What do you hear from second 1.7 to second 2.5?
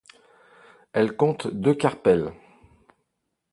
carpelles.